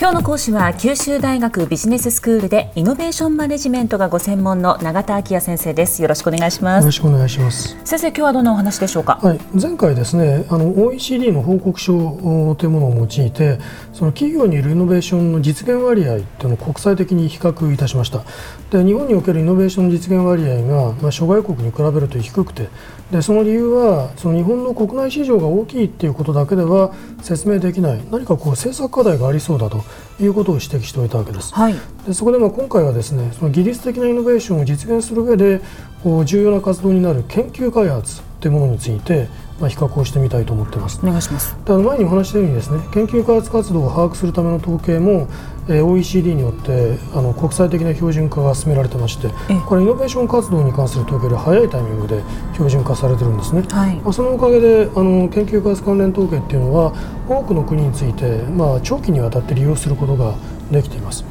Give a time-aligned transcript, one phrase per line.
[0.00, 6.00] 今日の講師は九州大学ビジネススクールでイノベーションマネジメントがご専門の永田昭也先生です。
[6.00, 6.82] よろしくお願いします。
[6.82, 7.76] よろしくお願いします。
[7.84, 9.18] 先生今日はどんなお話でしょうか？
[9.20, 9.40] はい。
[9.60, 13.58] 前回ですねあの OECD の報告書というものを用いて
[13.92, 18.22] その企業にいるイノベーションの実現割合というのを国際的に比較いたしました。
[18.70, 22.68] で日本におけるイノベーションの実現割合が、まあ、諸外国に比べると低くて
[23.10, 28.00] でその理由はその日本の国内市場が大きいということだけでは説明できない。
[28.12, 29.82] 何かこう政策課題がありそうだと
[30.20, 31.54] いうことを指摘しておいたわけです。
[31.54, 31.74] はい、
[32.06, 35.60] でそこでまあ今回はですねその技術的なイノベーションを実現する上で
[36.02, 39.28] こう重要な活動になる研究開発というものについて
[39.60, 41.00] まあ比較をしてみたいと思っています。
[41.02, 41.56] お願いします。
[41.64, 45.28] で前にお話したようにですね研究開発活動を把握するための統計も
[45.68, 49.28] え OECD によってあの国際的な標準化が進められてまして
[49.66, 52.22] これイノベーション活動に関する統計で早いタイミングで
[52.54, 56.94] 標準化されてるんですね、はい、まあ、そのおかげであの研究開発関連統計っていうのは
[57.28, 60.34] 多くの国について、まあ、長期にわたって利用することが
[60.70, 61.24] できています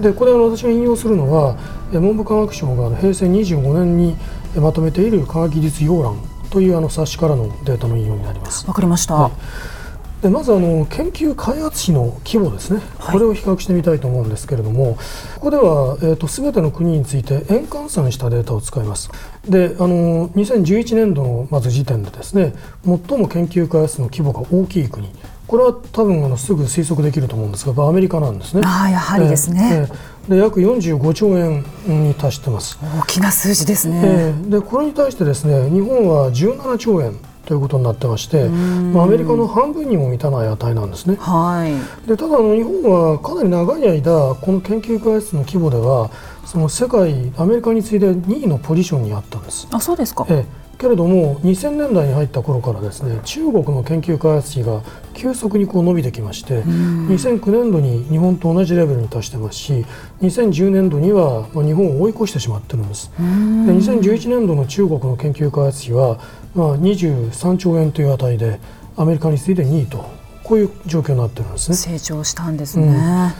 [0.00, 1.56] でこれは私が引用するのは
[1.92, 4.16] 文部科学省が平成25年に
[4.56, 8.64] まとめている科学技術要覧というあの冊子からのデータの引用になります。
[8.68, 10.22] わかりました、はい。
[10.22, 14.96] でまずあの研究開発費の規模ですね、はい、これを比較してみたいと思うんですけれども、
[15.34, 19.10] ここでは、えーと、全ての国について円換算したデータを使います。
[19.48, 25.10] であの2011年度のまず時点でですね最も研究開発の規模が大きい国
[25.46, 28.62] これは多分あのすぐ推測できると思うんですがアメリカなんですね。
[28.64, 32.78] あやはりですね、えー、で約45兆円に達してます。
[32.82, 34.00] 大きな数字ですね。
[34.04, 41.16] えー、でこれに対してですね日本は17兆円ということになってまして、まあ、アメリカの半分にも満たない値なんですね。
[41.20, 46.10] はい、でただあの日本はかなり長い間この研究開発の規模では
[46.46, 49.68] その世界アメリカに次いで2位のポジションにあったんです。
[49.70, 54.82] あそうですか、ええけれども2000年代に入った頃からですね中国の研究開発費が
[55.14, 59.86] 急速にこう伸びてきまして2009年度に日本と同じレベルに達してますし
[60.20, 63.10] 2010年度には日本を追い越してしまってるんです。
[63.16, 66.20] で2011年度の中国の研究開発費は
[66.54, 68.60] まあ23兆円という値で
[68.98, 70.04] アメリカに次いで2位と
[70.42, 71.76] こういう状況になってるんですね。
[71.78, 73.32] 成長したんですね、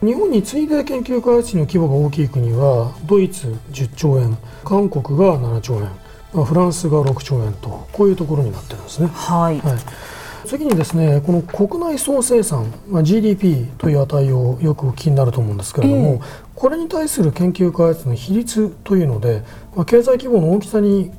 [0.00, 6.03] うん、日本に次いで研究開発費の規模が大きい国はドイツ10兆円韓国が7兆円
[6.42, 9.08] フランスが6兆円とこういうところになってるんですね。
[9.12, 9.78] はい、はい
[10.46, 16.22] 次にですねこの国内総生産、まあ、GDP という値をよく気になると思うんですけれども、えー、
[16.54, 19.42] これに対する研究開発の比率というので、
[19.74, 21.10] まあ、経済規模の大きさに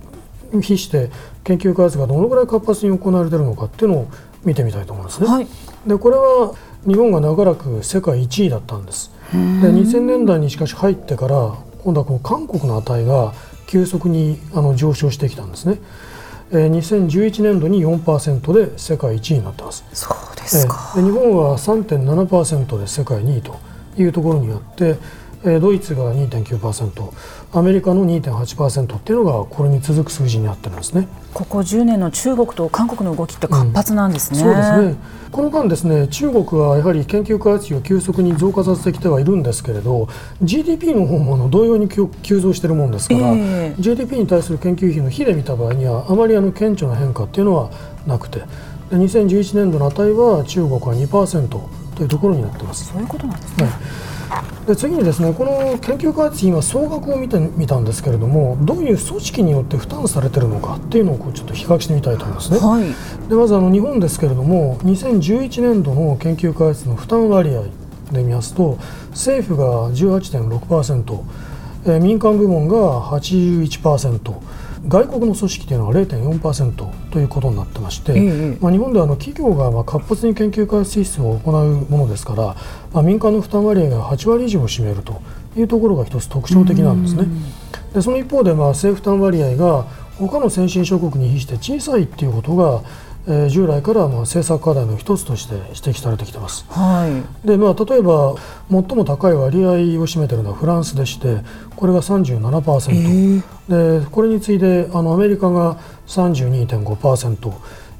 [0.62, 1.10] 比して
[1.44, 4.08] 研究開発がどのぐらい活発に行われているのかっていうのを
[4.44, 5.28] 見てみたいと思いますね。
[5.28, 5.48] はい、
[5.88, 6.54] でこれは
[6.86, 9.12] 日本が長らく世界1位だったんです。
[9.32, 13.34] で2000年代にしかし入ってから今度はこの韓国の値が
[13.68, 15.80] 急速にあの上昇してきたんですね。
[16.52, 19.84] えー、2011年度に4%で世界1位になってます。
[19.94, 23.58] そうですか、えー、日本は3.7%で世界2位と
[23.98, 24.98] いうところにあって、えー、
[25.60, 27.12] ドイツが2.9%
[27.54, 31.08] アメリカの2.8%っていうのがこれに続く数字になってるんですね。
[31.34, 34.96] ここ10年の中国と韓国の動きって活発なんですね、うん、そうですね。
[35.32, 40.08] この間ですね中国はやはり研究開発費を急速に増加させてきてはいるんですけれど
[40.42, 47.70] GDP の方も同様に急増しているもんですから、えー、GDP に対する研究費の比で見た場合にはあまりあの顕著な変化っていうのは
[48.08, 48.44] なくて
[48.92, 52.92] 2011年度の値は中国は2%というところになってます。
[52.92, 53.74] そういうことなんですね、はい
[54.66, 62.58] で次にですねこの研究開発費今総額を見てみたんですけれどもどういう組織によって負担されているのかっていうのをこうちょっと比較してみたいと思いますね。
[62.58, 67.66] はい、でまずあの日本ですけれども2011年度の研究開発の負担割合
[68.12, 68.80] で見ますと
[69.12, 71.24] 政府が18.6%、
[71.86, 74.34] えー、民間部門が81%。
[74.88, 82.56] 外国の組織というのは0.4%ということになってまして、えまあ、日本ではあの企業がまあ活発に研究開発支出を行うものですから、
[82.94, 85.22] まあ、民間の負担割合が8割以上を占めると
[85.58, 87.26] いうところが一つ特徴的なんですね。
[87.94, 89.84] でその一方でまあ政府負担割合が
[90.18, 92.82] 他の先進諸国に比して小さいということが
[93.28, 96.66] えー、従来からまあ政策課題の一つとして指摘されてきてます。
[96.70, 97.08] は
[97.44, 98.36] い、でまあ、例えば
[98.70, 99.74] 最も高い割合を
[100.08, 101.42] 占めているのはフランスでして
[101.76, 105.78] これが37%、えー、でこれに次いであのアメリカが
[106.08, 107.54] 32.5%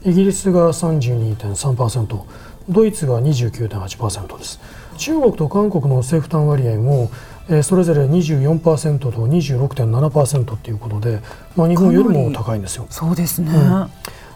[0.06, 2.24] イギリスが32.3%
[2.70, 4.60] ドイツが29.8%です。
[4.98, 7.12] 中国と韓国の政府負担割合も
[7.48, 11.22] えー、それぞれ24%と26.7%ということで、
[11.56, 12.88] まあ、日本よりも高いんですよ。
[12.90, 13.90] そうですね、うん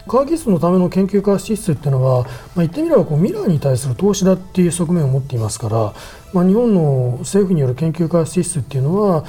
[0.06, 5.94] 科学技術のための研究開発支出っていうのは、まあ、言ってみればこう未来に対する投資だっていう側面を持っていますから、
[6.32, 9.24] まあ、日本の政府による研究開発支出っていうのは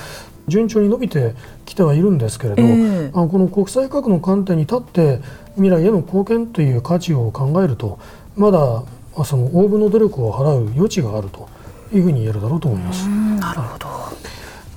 [0.48, 1.34] 順調に伸びて
[1.66, 5.20] きてはいるんですけれど、えー、あこの国際価格の観点に立って
[5.56, 8.00] 未来への貢献という価値を考えると
[8.36, 8.84] まだ
[9.26, 11.48] その応募の努力を払う余地があると
[11.94, 13.08] いうふうに言えるだろうと思います。
[13.08, 13.91] なるほど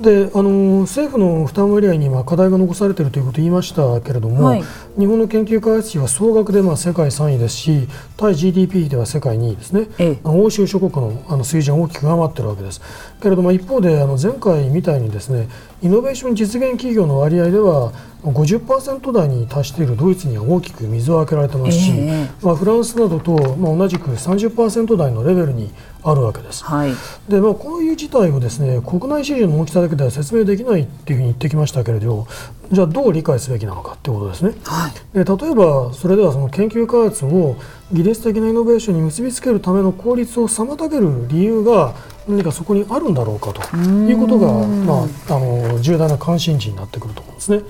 [0.01, 4.65] であの政府の負担割合に今課題が残されているということを言いましたけれども、はい、
[4.99, 12.81] 日本の研究開発費は総額でまあ世界3位ですし対 GDP では世界2位ですね、ええ、欧州諸国のあの水準を大きく上回っているわけです。
[13.23, 15.49] けれども一方であの前回みたいにですね
[15.81, 17.93] イノベーション実現企業の割合では
[18.31, 25.71] 50%台に達しているドイツには大きく水を開けられてますし、えー、まあ、フランスなどと、まあ、同じく30%台のレベルに
[26.03, 26.65] あるわけです。
[26.65, 26.93] はい、
[27.29, 32.27] でまあ、こういう事態をですね国内市場の大きさだけでは説明できないっていうふうに言ってきましたけれど
[32.71, 34.55] じゃあどう理解すべきなのかってことですね。
[34.65, 37.57] はい、で例えばそれではその研究開発を
[37.93, 41.95] 技術的なイノベーションに結びつけるための効率を妨げる理由が
[42.29, 43.77] 何かそこにあるんだろうかと。
[43.77, 47.63] いうことが、まあ、あの重大な関心事になってくると思うんですね。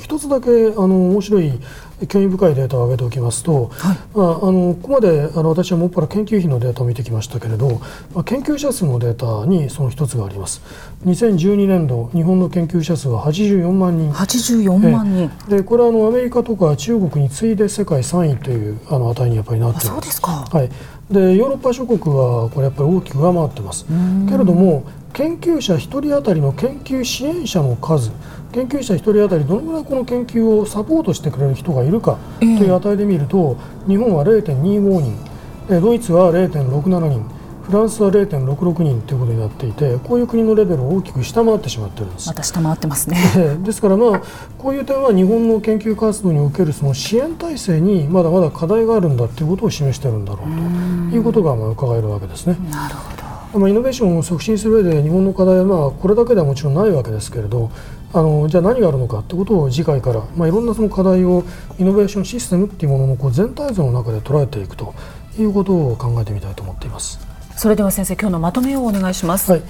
[0.00, 1.60] 一つだけあの面白い
[2.08, 7.80] 興味深いデータを挙げておきますと、はい、まあ、あのここまであの私はもっぱら研究費のデータを見てきましたけれど、
[8.14, 10.62] まあ、研究者数のデータにその一つがあります。
[11.06, 14.12] 2012年度日本の研究者数は84万人。
[14.12, 15.30] 84万人。
[15.48, 19.86] でこれはあのアメリカとか中国に次いで世界3位というあの値にやっぱりなっています。
[19.88, 20.70] そうですか、はい、
[21.10, 23.86] でヨーロッパ諸国はこれやっぱり大きく上回ってます。
[24.28, 28.10] けれども研究者1人当たりの研究支援者の数
[28.52, 37.35] 研究者1人当たりどのぐらいこの研究をサポートしてくれる人がいるかという値で見ると、えー、日本は0.25人ドイツは0.67人
[37.66, 43.16] フランスは0.66人ということになっていてこういう国のレベルを大きく下回ってしまっているんですまた下回ってますね
[43.64, 44.22] ですから、まあ、
[44.56, 52.56] こういう点は日本の研究活動におけるその支援体制にまだまだ課題があるんだということを示しているんだろうということがまあ伺えるわけですね。
[52.70, 53.26] なるほど
[53.58, 57.70] まあ、イノベーションを促進する上で日本の課題はまあこれだけではもちろんないわけですけれど
[58.12, 61.42] あのじゃあ何があるのかということを次回から、まあ、いろんなその課題を
[61.78, 64.94] イノベーションシステムっていうもののこう全体像の中で捉えていくと
[65.38, 67.25] いうことを考えてみたいと思っています。
[67.56, 69.50] それでは先生今日のまとめをお願いします。
[69.50, 69.62] はい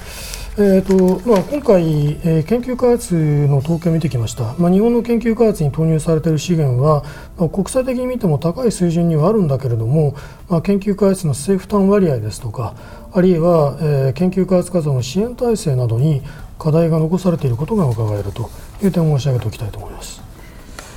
[0.59, 1.83] えーとまあ、今回、
[2.25, 7.05] えー、研究開発の統計を見てきました、まあ、日本の研究開発に投入されている資源は、
[7.37, 10.17] まあ、国際的に見ても高い水準にはあるんだけれども、
[10.49, 12.75] まあ、研究開発の政府負担割合ですとか
[13.12, 16.23] あるいは、えー、研究開発活動の支援体制などに
[16.59, 18.49] 課題が残されていることが伺えると
[18.82, 20.25] いう点を申し上げておきたいと思います。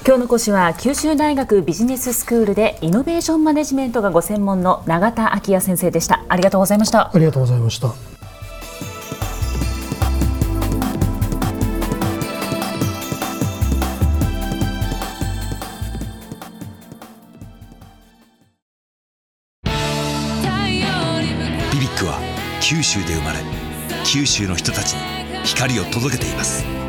[0.05, 6.23] 今日の講師は九州大学ビジネススクールでイノベーションマネジメントがご専門の永田昭也先生でした。
[6.29, 7.11] ありがとうございました。
[7.13, 7.89] ありがとうございました。
[21.71, 22.19] ビビックは
[22.61, 23.39] 九州で生まれ
[24.05, 24.99] 九州の人たちに
[25.43, 26.88] 光を届けています